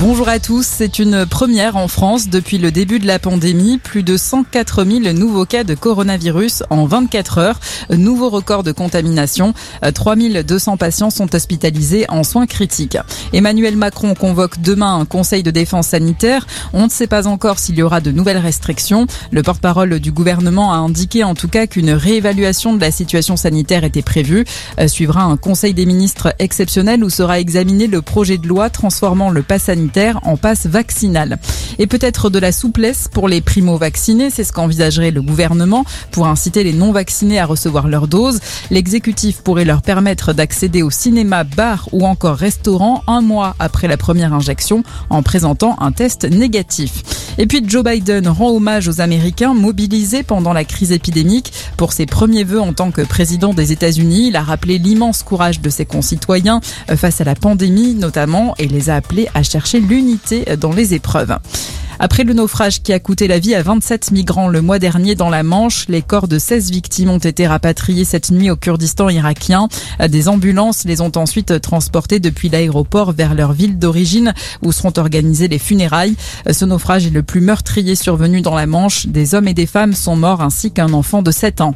[0.00, 3.78] Bonjour à tous, c'est une première en France depuis le début de la pandémie.
[3.78, 7.60] Plus de 104 000 nouveaux cas de coronavirus en 24 heures.
[7.90, 9.54] Nouveau record de contamination.
[9.92, 12.96] 3200 patients sont hospitalisés en soins critiques.
[13.32, 16.46] Emmanuel Macron convoque demain un conseil de défense sanitaire.
[16.72, 19.08] On ne sait pas encore s'il y aura de nouvelles restrictions.
[19.32, 23.82] Le porte-parole du gouvernement a indiqué en tout cas qu'une réévaluation de la situation sanitaire
[23.82, 24.44] était prévue.
[24.78, 29.30] Euh, suivra un conseil des ministres exceptionnel où sera examiné le projet de loi transformant
[29.30, 29.87] le pass sanitaire
[30.22, 31.38] en passe vaccinal.
[31.78, 36.64] Et peut-être de la souplesse pour les primo-vaccinés, c'est ce qu'envisagerait le gouvernement pour inciter
[36.64, 38.40] les non-vaccinés à recevoir leur dose.
[38.70, 43.96] L'exécutif pourrait leur permettre d'accéder au cinéma, bar ou encore restaurant un mois après la
[43.96, 47.02] première injection en présentant un test négatif.
[47.38, 51.52] Et puis Joe Biden rend hommage aux Américains mobilisés pendant la crise épidémique.
[51.76, 55.60] Pour ses premiers vœux en tant que président des États-Unis, il a rappelé l'immense courage
[55.60, 59.78] de ses concitoyens euh, face à la pandémie notamment et les a appelés à chercher
[59.80, 61.38] l'unité dans les épreuves.
[62.00, 65.30] Après le naufrage qui a coûté la vie à 27 migrants le mois dernier dans
[65.30, 69.68] la Manche, les corps de 16 victimes ont été rapatriés cette nuit au Kurdistan irakien.
[70.08, 74.32] Des ambulances les ont ensuite transportés depuis l'aéroport vers leur ville d'origine
[74.62, 76.14] où seront organisées les funérailles.
[76.48, 79.06] Ce naufrage est le plus meurtrier survenu dans la Manche.
[79.06, 81.74] Des hommes et des femmes sont morts ainsi qu'un enfant de 7 ans.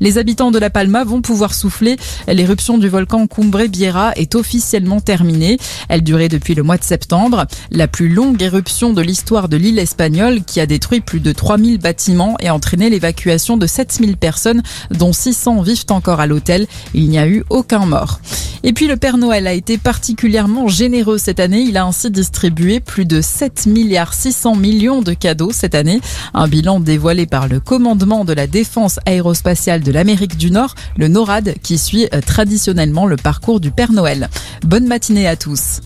[0.00, 1.96] Les habitants de La Palma vont pouvoir souffler.
[2.26, 5.58] L'éruption du volcan Cumbre Biera est officiellement terminée.
[5.88, 7.46] Elle durait depuis le mois de septembre.
[7.70, 11.78] La plus longue éruption de l'histoire de l'île espagnole qui a détruit plus de 3000
[11.78, 16.66] bâtiments et entraîné l'évacuation de 7000 personnes dont 600 vivent encore à l'hôtel.
[16.94, 18.20] Il n'y a eu aucun mort.
[18.64, 21.62] Et puis le Père Noël a été particulièrement généreux cette année.
[21.62, 26.00] Il a ainsi distribué plus de 7 milliards 600 millions de cadeaux cette année.
[26.34, 31.08] Un bilan dévoilé par le commandement de la défense aérospatiale de l'Amérique du Nord, le
[31.08, 34.28] NORAD, qui suit euh, traditionnellement le parcours du Père Noël.
[34.64, 35.80] Bonne matinée à tous.